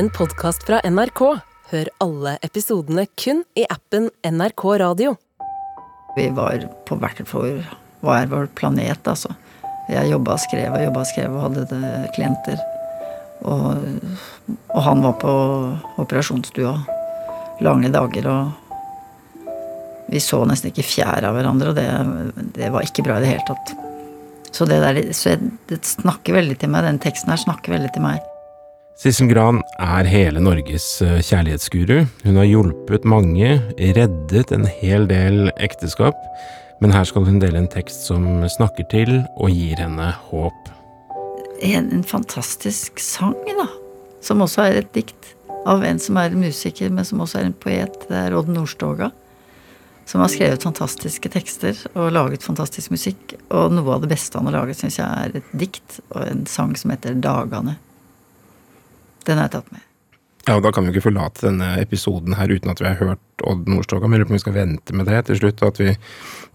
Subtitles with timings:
[0.00, 1.20] en podkast fra NRK.
[1.70, 5.10] Hør alle episodene kun i appen NRK Radio.
[6.16, 7.58] Vi var på hvert vår
[8.00, 9.34] Hva er vår planet, altså.
[9.92, 12.64] Jeg jobba og skrev og jobba og skrev og hadde det klienter.
[13.44, 13.84] Og,
[14.72, 15.34] og han var på
[16.00, 16.72] operasjonsstua
[17.60, 19.52] lange dager, og
[20.08, 23.34] vi så nesten ikke fjær av hverandre, og det, det var ikke bra i det
[23.34, 23.76] hele tatt.
[24.48, 26.88] Så det der så jeg, det snakker veldig til meg.
[26.88, 28.29] Den teksten her snakker veldig til meg.
[29.00, 32.02] Sissel Gran er hele Norges eh, kjærlighetsguru.
[32.20, 36.18] Hun har hjulpet mange, reddet en hel del ekteskap,
[36.84, 40.68] men her skal hun dele en tekst som snakker til og gir henne håp.
[41.64, 43.70] En, en fantastisk sang, da.
[44.20, 45.32] Som også er et dikt.
[45.64, 48.02] Av en som er musiker, men som også er en poet.
[48.04, 49.14] Det er Odd Nordstoga.
[50.04, 53.38] Som har skrevet fantastiske tekster og laget fantastisk musikk.
[53.48, 56.44] Og noe av det beste han har laget, syns jeg er et dikt og en
[56.44, 57.80] sang som heter Dagane.
[59.28, 59.86] Den har jeg tatt med.
[60.46, 63.00] Ja, og Da kan vi jo ikke forlate denne episoden her uten at vi har
[63.00, 64.08] hørt Odd Nordstoga.
[64.08, 65.96] Men jeg lurer på om vi skal vente med det til slutt, og at vi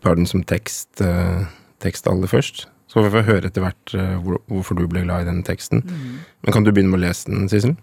[0.03, 1.45] tar den som tekst, eh,
[1.83, 2.65] tekst aller først.
[2.89, 5.43] Så får vi få høre etter hvert eh, hvor, hvorfor du ble glad i den
[5.45, 5.85] teksten.
[5.85, 7.77] Men kan du begynne med å lese den, Sissel?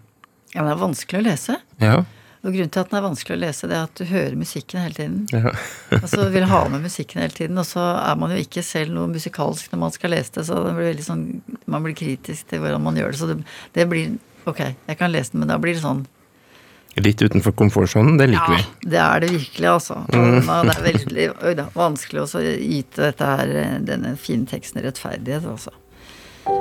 [0.53, 1.57] Ja, men det er vanskelig å lese.
[1.81, 1.95] Ja.
[2.43, 4.83] Og grunnen til at den er vanskelig å lese, det er at du hører musikken
[4.83, 5.19] hele tiden.
[5.31, 5.53] ja.
[6.01, 9.07] Altså vil ha med musikken hele tiden, og så er man jo ikke selv noe
[9.13, 11.23] musikalsk når man skal lese det, så det blir veldig sånn,
[11.71, 13.21] man blir kritisk til hvordan man gjør det.
[13.21, 13.37] Så det,
[13.77, 14.17] det blir
[14.49, 16.05] Ok, jeg kan lese den, men da blir det sånn
[17.01, 18.89] Litt utenfor komfortsonen, det liker vi.
[18.91, 19.95] det er det virkelig, altså.
[20.13, 24.83] Og Det er veldig øy, da, vanskelig også å yte dette her, denne fine teksten
[24.85, 25.73] rettferdighet, altså.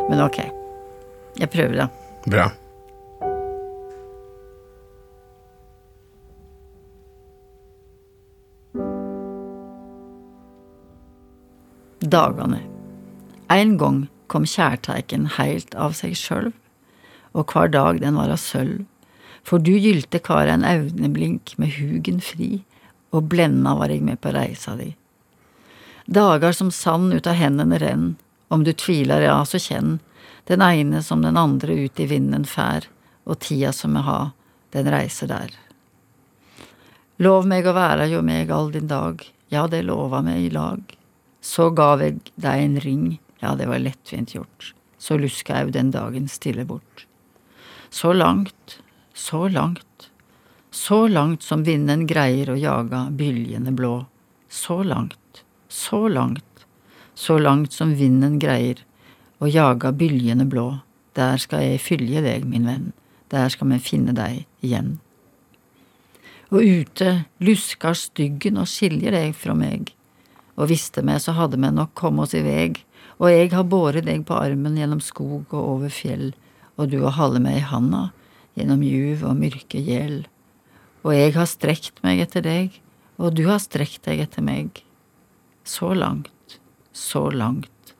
[0.08, 0.38] Men ok.
[1.36, 1.88] Jeg prøver, da.
[2.24, 2.46] Bra.
[12.00, 12.60] Dagane.
[13.50, 16.54] Ein gong kom kjærteiken heilt av seg sjølv,
[17.32, 18.84] og hver dag den var av sølv,
[19.42, 22.62] for du gylte kar en auneblink med hugen fri,
[23.12, 24.92] og blenda var eg med på reisa di.
[26.06, 28.06] Dagar som sand ut av hendene renn,
[28.52, 29.98] om du tviler, ja, så kjenn,
[30.50, 32.88] den ene som den andre ut i vinden fær,
[33.24, 34.32] og tida som me ha,
[34.74, 35.52] den reiser der.
[37.22, 40.80] Lov meg å være jo meg all din dag, ja, det lova me i lag.
[41.42, 43.06] Så gav eg deg en ring,
[43.42, 47.06] ja, det var lettvint gjort, så luska jeg den dagen stille bort.
[47.92, 48.78] Så langt,
[49.14, 50.10] så langt,
[50.70, 54.06] så langt som vinden greier å jaga byljene blå.
[54.48, 56.64] Så langt, så langt,
[57.12, 58.80] så langt som vinden greier
[59.44, 60.78] å jaga byljene blå.
[61.12, 62.86] Der skal jeg fylje deg, min venn,
[63.28, 64.94] der skal vi finne deg igjen.
[66.48, 69.92] Og ute luskar styggen og skiljer deg fra meg,
[70.56, 72.80] og visste meg så hadde vi nok kommet oss i veg,
[73.20, 76.30] og jeg har båret deg på armen gjennom skog og over fjell,
[76.80, 78.10] og du har holde meg i handa
[78.56, 80.22] gjennom juv og mørke gjel.
[81.02, 82.78] Og jeg har strekt meg etter deg,
[83.18, 84.82] og du har strekt deg etter meg.
[85.64, 86.58] Så langt,
[86.92, 87.94] så langt,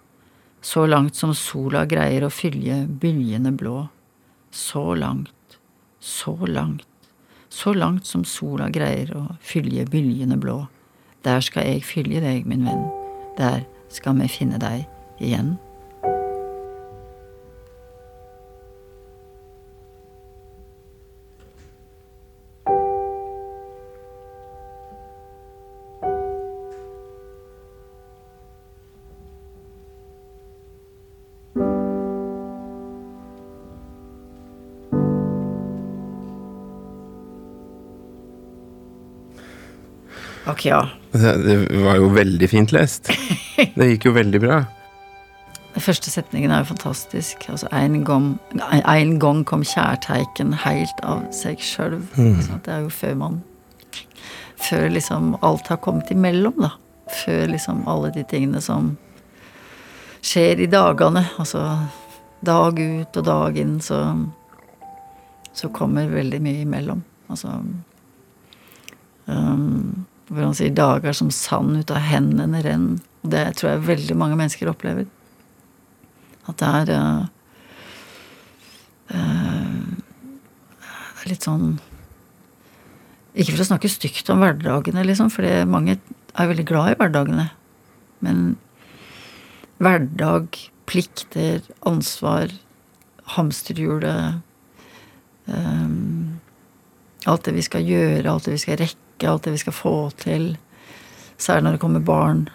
[0.63, 3.87] så langt som sola greier å fylje byljene blå.
[4.53, 5.59] Så langt,
[5.99, 6.87] så langt,
[7.49, 10.61] så langt som sola greier å fylje byljene blå.
[11.25, 12.89] Der skal jeg fylje deg, min venn,
[13.39, 13.63] der
[13.93, 14.85] skal vi finne deg
[15.23, 15.55] igjen.
[40.65, 40.85] Ja.
[41.13, 43.11] Det, var jo veldig fint lest.
[43.77, 44.63] Det gikk jo veldig bra.
[45.73, 47.47] Den første setningen er jo fantastisk.
[47.49, 48.27] Altså, en gang,
[48.71, 52.01] en gang kom kjærteiken heilt av seg sjøl.
[52.17, 53.41] Det er jo før man
[54.63, 56.71] Før liksom alt har kommet imellom, da.
[57.25, 58.93] Før liksom alle de tingene som
[60.23, 61.25] skjer i dagene.
[61.43, 61.65] Altså
[62.47, 64.05] dag ut og dag inn, så
[65.53, 67.03] Så kommer veldig mye imellom.
[67.29, 67.49] Altså
[69.27, 73.01] um, Hvor si, 'dager som sand ut av hendene renn'.
[73.23, 75.07] Det tror jeg veldig mange mennesker opplever.
[76.49, 77.25] At det er uh,
[79.15, 79.83] uh,
[81.31, 81.79] litt sånn
[83.33, 85.97] Ikke for å snakke stygt om hverdagene, liksom, for mange
[86.37, 87.47] er veldig glad i hverdagene.
[88.21, 88.43] Men
[89.83, 92.53] hverdag, plikter, ansvar,
[93.37, 94.43] hamsterhjulet
[95.49, 95.82] um,
[97.31, 99.95] Alt det vi skal gjøre, alt det vi skal rekke, alt det vi skal få
[100.19, 100.53] til.
[101.39, 102.47] Særlig når det kommer barn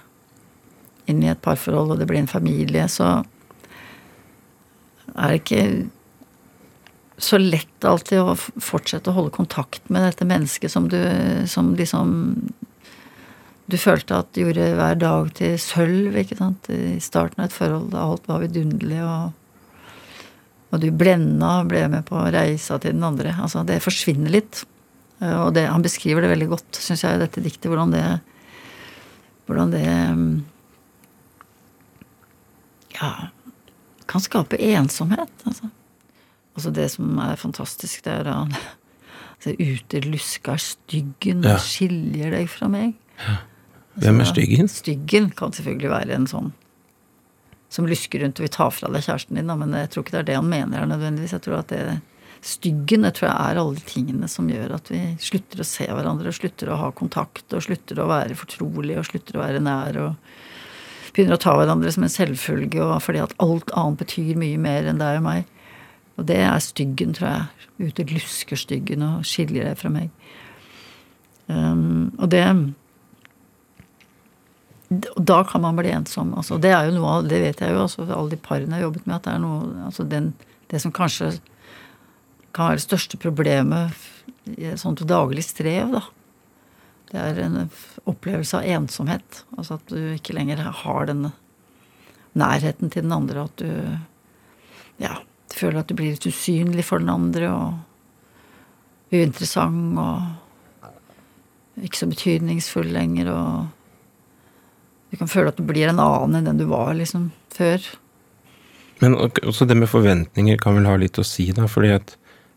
[1.08, 3.22] inn i et parforhold, og det blir en familie, så
[5.16, 5.62] er det ikke
[7.18, 11.00] så lett alltid å fortsette å holde kontakt med dette mennesket som du
[11.50, 12.12] som liksom
[13.68, 17.56] Du følte at du gjorde hver dag til sølv, ikke sant, i starten av et
[17.56, 19.34] forhold alt var vidunderlig, og,
[20.72, 23.32] og du blenda og ble med på reisa til den andre.
[23.40, 24.66] Altså, det forsvinner litt.
[25.22, 28.04] Eh, Og det, han beskriver det veldig godt, syns jeg, i dette diktet, hvordan det
[29.48, 30.44] Hvordan det mm,
[33.02, 33.12] Ja
[34.08, 35.68] kan skape ensomhet, altså.
[36.56, 41.58] Altså det som er fantastisk, det er da altså, Ute luska styggen Ja.
[41.60, 42.94] skiljer deg fra meg.
[44.00, 44.68] Hvem er Altså, styggen?
[44.72, 46.54] Styggen kan selvfølgelig være en sånn
[47.70, 50.16] som lusker rundt og vil ta fra deg kjæresten din, da, men jeg tror ikke
[50.16, 51.36] det er det han mener her nødvendigvis.
[51.36, 51.82] Jeg tror at det
[52.48, 55.88] Styggen det tror jeg er alle de tingene som gjør at vi slutter å se
[55.90, 59.64] hverandre, og slutter å ha kontakt, og slutter å være fortrolige, og slutter å være
[59.66, 64.38] nær, og begynner å ta hverandre som en selvfølge, og fordi at alt annet betyr
[64.40, 65.50] mye mer enn deg og meg.
[66.18, 67.70] Og det er styggen, tror jeg.
[67.90, 70.14] Ute lusker styggen og skiljer deg fra meg.
[71.48, 72.46] Um, og det
[74.90, 76.34] da kan man bli ensom.
[76.40, 78.80] Altså, det er jo noe av, det vet jeg jo, altså, alle de parene jeg
[78.80, 80.34] har jobbet med, at det er noe altså, den,
[80.68, 81.32] Det som kanskje
[82.56, 84.08] kan være det største problemet
[84.58, 86.02] i et sånt daglig strev, da.
[87.08, 87.70] Det er en
[88.10, 89.44] opplevelse av ensomhet.
[89.56, 91.32] Altså at du ikke lenger har denne
[92.36, 93.46] nærheten til den andre.
[93.48, 93.70] At du
[95.00, 95.14] ja,
[95.54, 102.92] føler at du blir litt usynlig for den andre og uinteressant og ikke så betydningsfull
[102.92, 103.32] lenger.
[103.32, 103.77] og
[105.12, 107.84] du kan føle at du blir en annen enn den du var liksom før.
[109.00, 111.68] Men også det med forventninger kan vel ha litt å si, da.
[111.70, 112.16] fordi at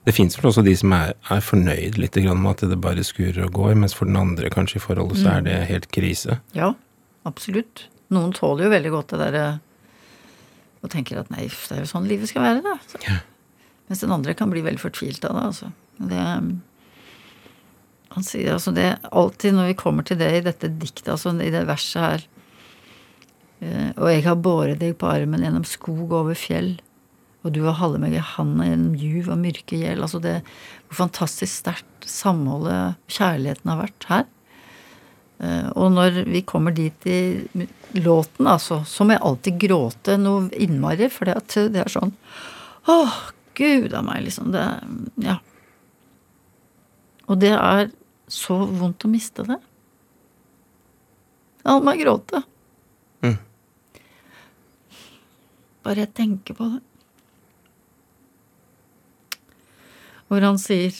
[0.08, 3.44] det fins vel også de som er, er fornøyd litt med at det bare skurer
[3.47, 6.41] og går, mens for den andre kanskje i forholdet så er det helt krise.
[6.56, 6.73] Ja,
[7.29, 7.85] absolutt.
[8.11, 9.44] Noen tåler jo veldig godt det derre
[10.81, 12.79] og tenker at nei, det er jo sånn livet skal være, da.
[12.88, 13.02] Så.
[13.05, 13.19] Ja.
[13.91, 15.70] Mens den andre kan bli veldig fortvilt av det, altså.
[16.00, 16.25] Det,
[18.17, 21.52] han sier altså det alltid når vi kommer til det i dette diktet, altså i
[21.52, 22.25] det verset her
[23.60, 26.78] Og jeg har båret deg på armen gjennom skog og over fjell,
[27.44, 30.00] og du har holdt meg i handa gjennom juv og mørke gjeld.
[30.04, 30.38] Altså det
[30.88, 34.24] hvor fantastisk sterkt samholdet, kjærligheten, har vært her.
[35.40, 37.20] Eh, Og når vi kommer dit i
[38.00, 41.38] låten, altså, så må jeg alltid gråte noe innmari, for det,
[41.72, 42.12] det er sånn
[42.88, 43.16] Åh,
[43.54, 44.52] gud a meg, liksom.
[44.52, 44.64] Det
[45.20, 45.38] Ja.
[47.28, 47.90] Og det er
[48.26, 49.58] så vondt å miste det.
[51.60, 52.40] Jeg La meg gråte.
[53.22, 53.36] Mm.
[55.84, 56.80] Bare jeg tenker på det.
[60.30, 60.94] Hvor han sier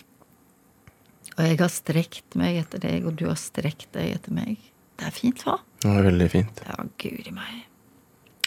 [1.37, 4.59] Og jeg har strekt meg etter deg, og du har strekt deg etter meg.
[5.01, 5.55] Det er fint, hva?
[5.81, 6.59] Det er veldig fint.
[6.67, 7.63] Ja, guri meg.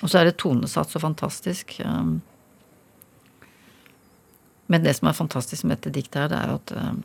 [0.04, 1.74] Og så er det tonesatt så fantastisk.
[1.88, 2.20] um,
[4.68, 7.02] Men det som er fantastisk med dette diktet her, det er jo at um,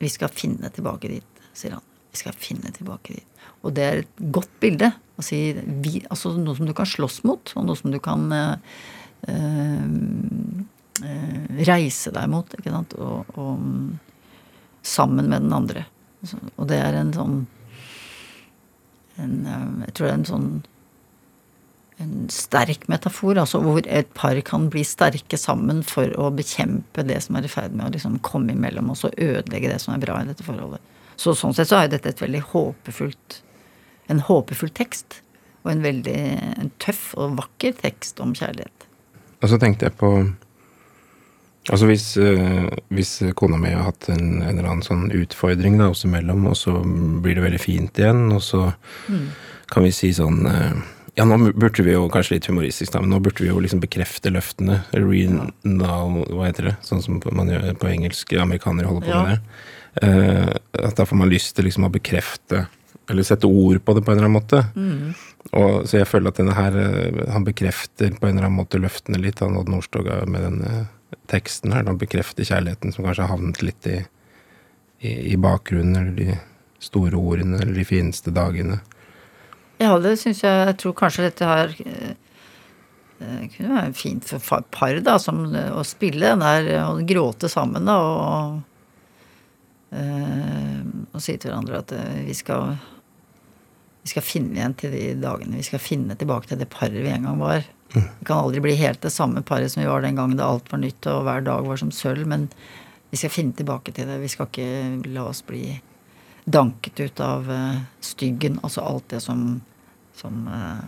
[0.00, 1.84] Vi skal finne tilbake dit, sier han.
[2.14, 3.46] Vi skal finne tilbake dit.
[3.66, 4.92] Og det er et godt bilde.
[5.22, 5.38] Si,
[5.82, 8.76] vi, altså noe som du kan slåss mot, og noe som du kan eh,
[9.30, 9.88] eh,
[11.02, 12.84] eh, reise deg mot, ikke.
[13.02, 13.88] Og, og mm,
[14.86, 15.86] sammen med den andre.
[16.54, 17.34] Og det er en sånn
[19.20, 20.48] en, eh, Jeg tror det er en sånn
[22.02, 27.20] en sterk metafor, altså hvor et par kan bli sterke sammen for å bekjempe det
[27.22, 30.02] som er i ferd med å liksom komme imellom oss og ødelegge det som er
[30.02, 30.82] bra i dette forholdet.
[31.16, 33.40] Så sånn sett så er jo dette et veldig håpefullt
[34.12, 35.20] en håpefull tekst.
[35.64, 36.16] Og en veldig
[36.60, 38.88] en tøff og vakker tekst om kjærlighet.
[39.42, 40.10] Og så tenkte jeg på
[41.72, 45.86] Altså hvis, eh, hvis kona mi har hatt en, en eller annen sånn utfordring da,
[45.94, 46.74] oss imellom, og så
[47.24, 48.66] blir det veldig fint igjen, og så
[49.72, 50.74] kan vi si sånn eh,
[51.16, 53.80] Ja, nå burde vi jo kanskje litt humoristisk, da, men nå burde vi jo liksom
[53.80, 54.80] bekrefte løftene.
[54.92, 56.72] Renal, hva heter det?
[56.84, 58.34] Sånn som man gjør på engelsk.
[58.34, 59.22] Amerikanere holder på Ja.
[59.22, 59.40] med det.
[60.02, 62.66] Eh, at da får man lyst til liksom å bekrefte
[63.10, 64.60] eller sette ord på det på en eller annen måte.
[65.52, 68.80] Og, så jeg føler at denne her, eh, han bekrefter på en eller annen måte
[68.80, 70.86] løftene litt, han Odd Nordstoga, med denne
[71.30, 71.84] teksten her.
[71.88, 74.00] Han bekrefter kjærligheten som kanskje har havnet litt i,
[75.04, 76.38] i, i bakgrunnen, eller de
[76.84, 78.80] store ordene, eller de fineste dagene.
[79.82, 82.12] Ja, det syns jeg Jeg tror kanskje dette her eh,
[83.20, 87.04] eh, kunne være fint for par, da, som eh, å spille den der eh, og
[87.08, 88.62] gråte sammen, da, og eh,
[89.94, 92.74] Og si til hverandre at eh, vi skal
[94.04, 95.56] Vi skal finne igjen til de dagene.
[95.56, 97.62] Vi skal finne tilbake til det paret vi en gang var.
[97.94, 100.68] Vi kan aldri bli helt det samme paret som vi var den gangen da alt
[100.72, 102.48] var nytt og hver dag var som sølv, men
[103.08, 104.18] vi skal finne tilbake til det.
[104.20, 105.78] Vi skal ikke la oss bli
[106.44, 109.62] danket ut av eh, styggen, altså alt det som,
[110.18, 110.84] som eh,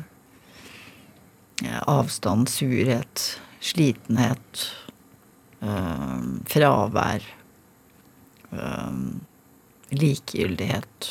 [1.86, 3.24] avstand, surhet,
[3.64, 4.66] slitenhet,
[5.64, 7.24] øh, fravær,
[8.52, 9.00] øh,
[9.96, 11.10] likegyldighet.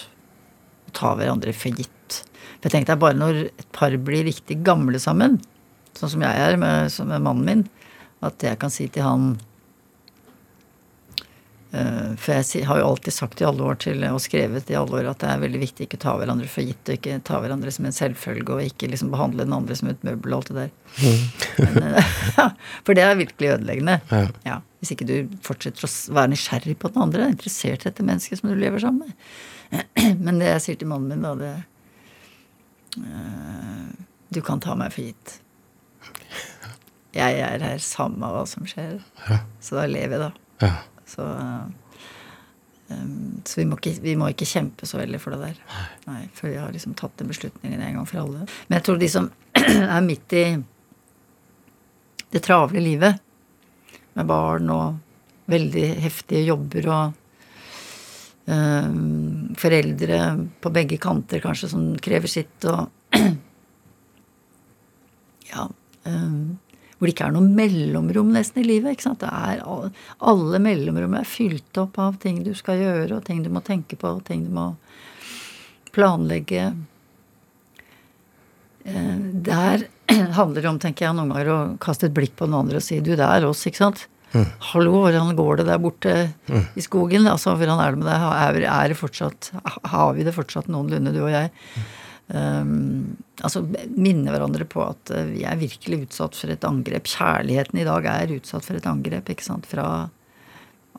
[0.95, 2.21] Ta hverandre for gitt.
[2.59, 5.39] For jeg tenkte bare når et par blir riktig gamle sammen,
[5.95, 7.67] sånn som jeg er med, med mannen min,
[8.25, 9.35] at jeg kan si til han
[11.75, 14.99] Eh, for jeg har jo alltid sagt i alle år til, og skrevet i alle
[15.01, 17.73] år at det er veldig viktig ikke ta hverandre for gitt, og ikke ta hverandre
[17.75, 20.61] som en selvfølge, og ikke liksom behandle den andre som et møbel og alt det
[20.61, 20.69] der.
[21.59, 22.13] Men, eh,
[22.85, 23.97] for det er virkelig ødeleggende.
[24.11, 24.23] Ja.
[24.47, 28.05] Ja, hvis ikke du fortsetter å være nysgjerrig på den andre, er interessert i dette
[28.05, 29.15] mennesket som du lever sammen med.
[30.25, 33.89] Men det jeg sier til mannen min, da, det eh,
[34.35, 35.39] Du kan ta meg for gitt.
[37.15, 38.99] Jeg er her samme hva som skjer.
[39.63, 40.71] Så da lever jeg, da.
[41.07, 41.25] Så,
[42.91, 45.81] um, så vi, må ikke, vi må ikke kjempe så veldig for det der.
[46.09, 48.45] Nei, Før vi har liksom tatt den beslutningen en gang for alle.
[48.67, 49.31] Men jeg tror de som
[49.63, 50.45] er midt i
[52.35, 53.24] det travle livet,
[54.15, 57.21] med barn og veldig heftige jobber og
[58.49, 60.19] um, foreldre
[60.61, 62.89] på begge kanter kanskje som krever sitt, og
[65.51, 65.67] ja
[66.09, 66.57] um,
[66.95, 68.95] hvor det ikke er noe mellomrom nesten i livet.
[68.95, 69.23] ikke sant?
[69.27, 69.59] Er
[70.23, 73.97] alle mellomrom er fylt opp av ting du skal gjøre, og ting du må tenke
[73.99, 74.69] på, og ting du må
[75.95, 76.69] planlegge.
[78.85, 79.17] Eh,
[79.49, 79.87] Der
[80.39, 82.85] handler det om, tenker jeg, noen ganger å kaste et blikk på den andre og
[82.85, 84.05] si du, det er oss, ikke sant?
[84.73, 86.15] Hallo, hvordan går det der borte
[86.75, 87.27] i skogen?
[87.31, 88.23] Altså, Hvordan er det med deg?
[88.35, 89.51] Er, er det fortsatt,
[89.93, 91.51] har vi det fortsatt noenlunde, du og jeg?
[92.25, 93.61] Um, altså
[93.93, 97.07] minne hverandre på at uh, vi er virkelig utsatt for et angrep.
[97.11, 99.69] Kjærligheten i dag er utsatt for et angrep, ikke sant.
[99.69, 99.85] Fra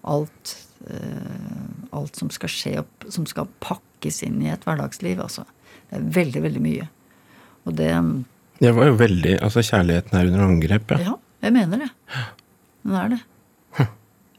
[0.07, 0.55] alt,
[0.87, 1.67] uh,
[1.99, 5.21] alt som skal skje opp, som skal pakkes inn i et hverdagsliv.
[5.27, 5.45] Altså.
[5.91, 6.89] Det er veldig, veldig mye.
[7.67, 7.93] Og det
[8.61, 10.99] Det var jo veldig Altså, kjærligheten er under angrep, ja.
[11.11, 11.91] Ja, jeg mener det.
[12.87, 13.21] Den er det.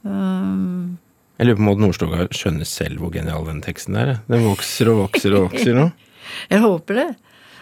[0.07, 0.97] Um,
[1.37, 4.17] Jeg lurer på om Odd Nordstoga skjønner selv hvor genial den teksten er.
[4.29, 5.87] Den vokser og vokser og vokser nå.
[6.53, 7.07] jeg håper det.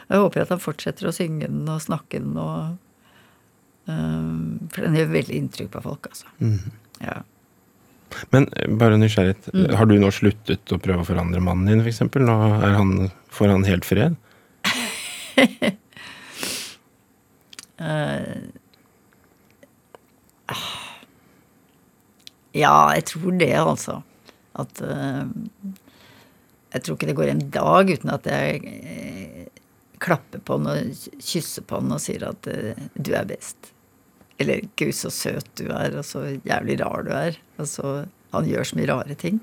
[0.05, 2.75] Jeg håper at han fortsetter å synge den og snakke den og
[3.89, 6.29] um, For den gjør veldig inntrykk på folk, altså.
[7.01, 7.23] Ja.
[8.31, 9.49] Men eh, bare nysgjerrighet.
[9.51, 9.65] Mm.
[9.79, 12.05] Har du nå sluttet å prøve å forandre mannen din, f.eks.?
[12.21, 14.15] Nå er han, får han helt fred?
[22.55, 23.99] Ja, jeg tror det, altså.
[24.55, 25.27] At eh,
[26.75, 29.47] Jeg tror ikke det går en dag uten at jeg eh,
[30.03, 33.71] klapper på han og kysser på han og sier at eh, du er best.
[34.39, 37.39] Eller 'gud, så søt du er', og så jævlig rar du er.
[37.59, 38.05] Altså,
[38.35, 39.39] han gjør så mye rare ting.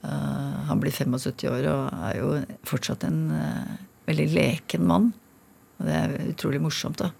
[0.00, 2.28] Uh, han blir 75 år og er jo
[2.64, 3.74] fortsatt en uh,
[4.08, 5.10] veldig leken mann.
[5.80, 7.10] Og det er utrolig morsomt, da.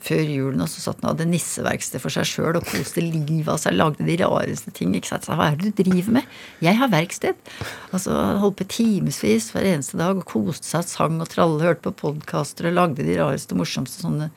[0.00, 3.58] Før julen så satt han og hadde nisseverksted for seg sjøl og koste livet av
[3.60, 3.76] seg.
[3.76, 4.94] Lagde de rareste ting.
[4.96, 5.26] ikke sant?
[5.28, 6.38] Så hva er det du driver med?
[6.64, 7.50] Jeg har verksted.
[7.92, 11.84] Altså, han holdt på timevis hver eneste dag og koste seg, sang og tralle, hørte
[11.90, 14.30] på podkaster og lagde de rareste morsomste sånne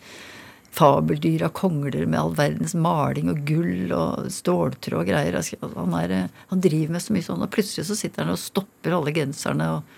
[0.74, 5.38] fabeldyr av kongler med all verdens maling og gull og ståltråd og greier.
[5.78, 6.16] Han, er,
[6.50, 9.70] han driver med så mye sånn, og plutselig så sitter han og stopper alle genserne
[9.78, 9.96] og,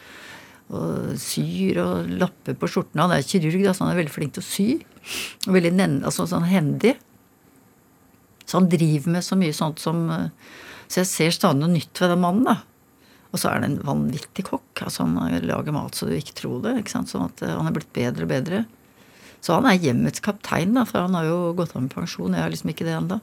[0.74, 3.06] og syr og lapper på skjortene.
[3.06, 4.68] Han er kirurg, da, så han er veldig flink til å sy.
[5.46, 5.74] Og veldig
[6.08, 6.96] altså, sånn hendig.
[8.46, 10.30] Så han driver med så mye sånt som eh,
[10.88, 12.60] Så jeg ser stadig noe nytt ved den mannen, da.
[13.34, 14.86] Og så er han en vanvittig kokk.
[14.86, 16.78] altså Han lager mat så du ikke tror det.
[16.80, 18.64] ikke sant, Sånn at eh, han er blitt bedre og bedre.
[19.46, 22.34] Så han er hjemmets kaptein, da, for han har jo gått av med pensjon.
[22.34, 23.20] Jeg har liksom ikke det ennå.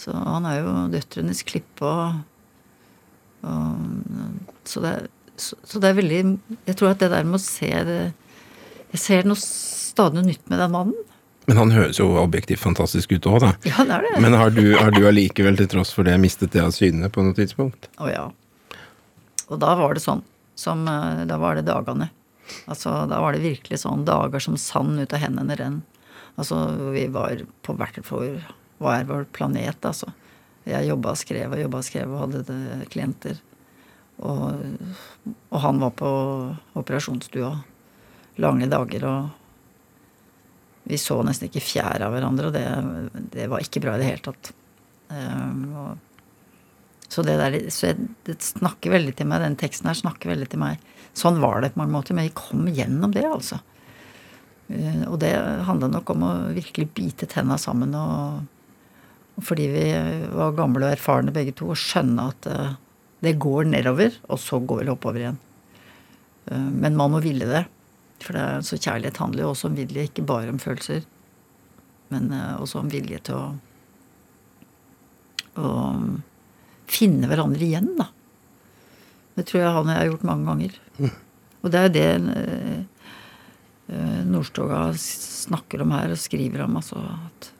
[0.00, 2.22] Så han er jo døtrenes klippe og,
[3.44, 5.08] og så, det er,
[5.40, 6.20] så, så det er veldig
[6.68, 8.00] Jeg tror at det der med å se det
[8.92, 11.06] Jeg ser noe stadig nytt med den mannen.
[11.50, 13.50] Men han høres jo objektivt fantastisk ut òg, da.
[13.66, 14.20] Ja, det er det.
[14.22, 17.24] Men har du, har du allikevel, til tross for det, mistet det av syne på
[17.26, 17.88] noe tidspunkt?
[17.98, 18.26] Å ja.
[19.50, 20.22] Og da var det sånn
[20.60, 22.10] som eh, Da var det dagene.
[22.70, 25.80] Altså, da var det virkelig sånn dager som sand ut av hendene renn.
[26.38, 26.60] Altså,
[26.94, 28.40] vi var på hvert vår
[28.80, 30.12] Hva er vår planet, altså.
[30.68, 33.40] Jeg jobba og skrev og jobba og skrev og hadde det, klienter.
[34.20, 34.64] Og,
[35.48, 36.08] og han var på
[36.76, 37.54] operasjonsstua
[38.40, 39.28] lange dager, og
[40.90, 42.64] vi så nesten ikke fjær av hverandre, og det,
[43.34, 44.52] det var ikke bra i det hele tatt.
[45.10, 49.98] Um, og så det der, så jeg, det snakker veldig til meg, den teksten her
[49.98, 50.84] snakker veldig til meg.
[51.16, 53.60] Sånn var det på mange måter, men vi kom gjennom det, altså.
[54.70, 55.32] Uh, Og det
[55.66, 58.44] handla nok om å virkelig bite tenna sammen og,
[59.36, 59.88] og fordi vi
[60.36, 62.78] var gamle og erfarne begge to, og skjønne at eh,
[63.20, 65.40] det går nedover, og så går det oppover igjen.
[66.50, 67.64] Eh, Men man må ville det.
[68.20, 71.04] For det er, så kjærlighet handler jo også om vilje, ikke bare om følelser.
[72.12, 73.48] Men eh, også om vilje til å
[75.60, 75.70] å
[76.90, 78.06] finne hverandre igjen, da.
[79.34, 80.76] Det tror jeg han og jeg har gjort mange ganger.
[81.60, 82.04] Og det er jo det
[83.90, 87.50] eh, Nordstoga snakker om her og skriver om, altså at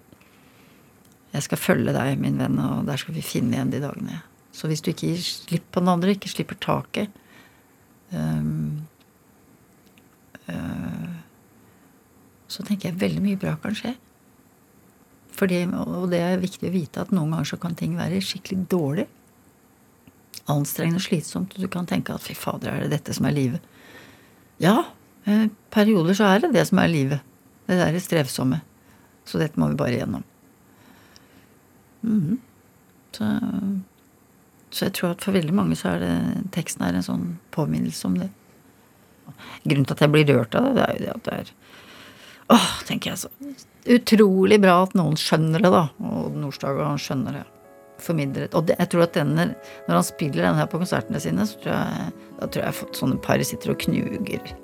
[1.34, 4.22] jeg skal følge deg, min venn, og der skal vi finne igjen de dagene.
[4.52, 7.12] Så hvis du ikke gir slipp på den andre, ikke slipper taket
[8.10, 8.82] um,
[10.50, 11.10] uh,
[12.50, 13.94] Så tenker jeg veldig mye bra kan skje.
[15.40, 18.66] Fordi, og det er viktig å vite at noen ganger så kan ting være skikkelig
[18.72, 19.06] dårlig.
[20.50, 21.54] Anstrengende og slitsomt.
[21.54, 23.68] Og du kan tenke at fy fader, er det dette som er livet?
[24.60, 24.82] Ja,
[25.24, 27.22] eh, perioder så er det det som er livet.
[27.70, 28.60] Det derre strevsomme.
[29.24, 30.26] Så dette må vi bare gjennom.
[32.02, 32.38] Mm.
[33.12, 33.26] så,
[34.70, 36.14] så jeg tror at for veldig mange så er det
[36.54, 38.30] teksten er en sånn påminnelse om det.
[39.64, 41.56] Grunnen til at jeg blir rørt av det, det er jo det at det er
[42.50, 43.28] Åh, tenker jeg så
[43.88, 45.86] utrolig bra at noen skjønner det, da.
[46.04, 47.44] Og Nordstoga han skjønner det.
[48.00, 48.48] Formidler.
[48.56, 49.46] Og det, jeg tror at denne,
[49.86, 52.78] når han spiller denne her på konsertene sine, så tror jeg, da tror jeg har
[52.78, 54.54] fått sånne par sitter og knuger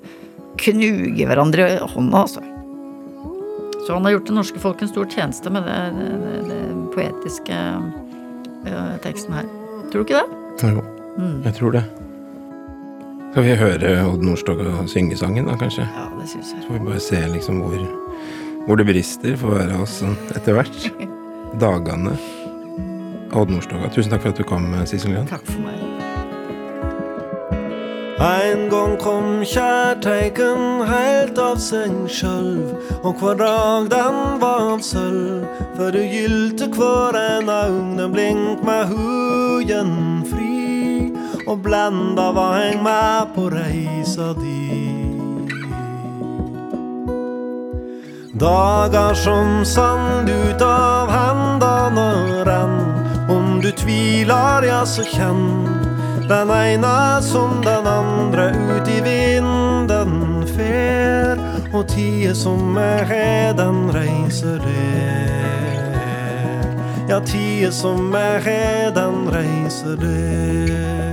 [0.57, 2.41] Knuger hverandre i hånda, altså.
[3.85, 6.57] Så han har gjort det norske folk en stor tjeneste med det,
[6.95, 7.59] poetiske
[8.65, 9.45] uh, teksten her.
[9.91, 10.71] Tror du ikke det?
[10.73, 10.83] Jo,
[11.45, 11.83] jeg tror det.
[13.31, 15.85] Skal vi høre Odd Nordstoga synge sangen, da, kanskje?
[15.85, 16.63] Ja, det synes jeg.
[16.63, 17.83] Så får vi bare se liksom hvor,
[18.65, 20.89] hvor det brister for hver av oss sånn etter hvert.
[21.61, 22.17] Dagene.
[23.31, 23.91] Odd Nordstoga.
[23.93, 25.29] Tusen takk for at du kom, Sissel Grønn.
[25.29, 25.87] Takk for meg.
[28.17, 32.73] En gang kom kjærteiken heilt av seg sjølv,
[33.05, 35.45] og hver dag den var av sølv,
[35.77, 37.53] for du gylte hver en
[37.99, 38.89] den blink med
[39.57, 41.11] hugen fri,
[41.47, 44.93] og blenda var eng med på reisa di.
[48.37, 52.09] Dagar som sand ut av hendene
[52.45, 52.77] renn,
[53.33, 55.65] om du tviler, ja, så kjenn
[56.29, 61.41] den ene som den andre ut i vinden fer,
[61.73, 65.66] og tida som er her, den reiser der.
[67.09, 71.06] Ja, tida som er redan reiser der.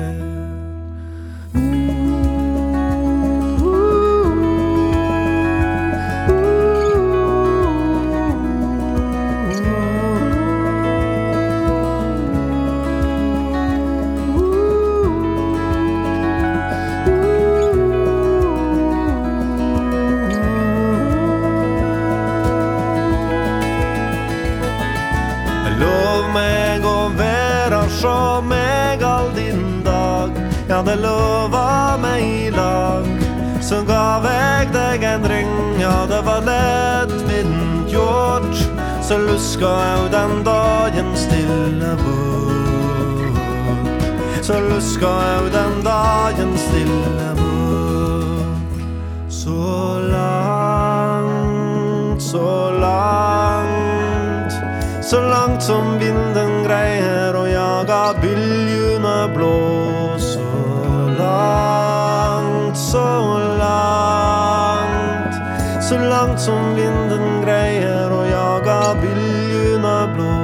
[28.04, 30.30] Være meg all din dag.
[30.68, 33.04] Ja, det lova meg i lag.
[33.60, 38.56] Så gav jeg deg en ring, ja, det var lettvint gjort.
[39.04, 43.34] Så luska jeg den dagen stille bort.
[44.44, 48.72] Så luska jeg den dagen stille bort.
[49.28, 51.42] Så langt,
[52.22, 53.63] så langt.
[55.04, 60.16] Så langt som vinden greier å jage byljene blå.
[60.16, 60.46] Så
[61.18, 63.04] langt, så
[63.60, 65.36] langt.
[65.84, 70.40] Så langt som vinden greier å jage byljene blå.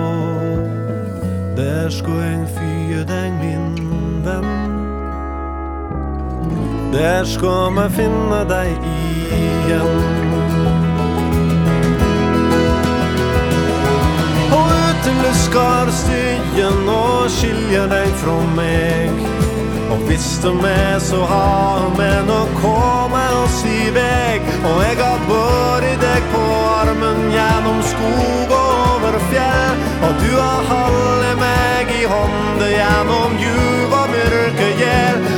[1.57, 4.55] Der skulle jeg fye deg, min venn.
[6.93, 10.20] Der skal vi finne deg igjen.
[15.51, 19.11] Utelusker styen og skiljer deg fra meg.
[19.91, 24.43] Og hvis du med, så har vi nok kommet oss i veg.
[24.65, 26.43] Og jeg har båret deg på
[26.81, 29.75] armen gjennom skog og over fjell.
[30.07, 35.30] Og du har holdt meg i hånda gjennom djup og mørke gjeld.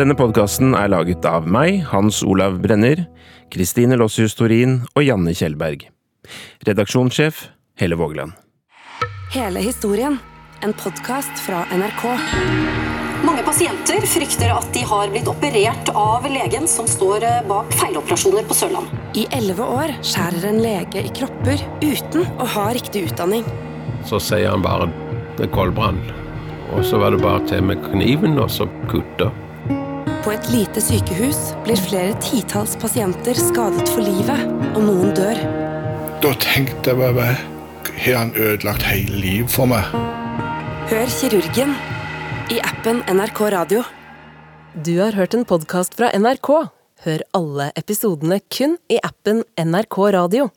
[0.00, 3.02] Denne podkasten er laget av meg, Hans Olav Brenner,
[3.52, 5.82] Kristine Lossius Torin og Janne Kjellberg.
[6.64, 7.42] Redaksjonssjef
[7.76, 8.32] Helle Vågland.
[9.34, 10.16] Hele historien.
[10.64, 12.06] En podkast fra NRK.
[13.26, 18.48] Mange pasienter frykter at de har blitt operert av legen som står eh, bak feiloperasjoner
[18.48, 18.88] på Sørland.
[19.20, 23.44] I elleve år skjærer en lege i kropper uten å ha riktig utdanning.
[24.08, 24.88] Så sier han bare
[25.36, 26.00] det er koldbrann.
[26.72, 29.28] Og så var det bare til med kniven og så kutte.
[30.20, 34.42] På et lite sykehus blir flere titalls pasienter skadet for livet,
[34.74, 35.38] og noen dør.
[36.20, 37.38] Da tenkte jeg bare
[38.00, 39.88] Har han ødelagt hele livet for meg?
[40.92, 41.72] Hør kirurgen
[42.52, 43.82] i appen NRK Radio.
[44.76, 46.50] Du har hørt en podkast fra NRK.
[47.04, 50.50] Hør alle episodene kun i appen NRK Radio.